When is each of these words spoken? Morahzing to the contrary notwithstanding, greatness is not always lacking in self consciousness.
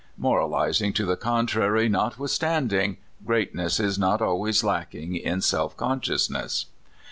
Morahzing 0.19 0.95
to 0.95 1.05
the 1.05 1.15
contrary 1.15 1.87
notwithstanding, 1.87 2.97
greatness 3.23 3.79
is 3.79 3.99
not 3.99 4.19
always 4.19 4.63
lacking 4.63 5.15
in 5.15 5.41
self 5.41 5.77
consciousness. 5.77 6.65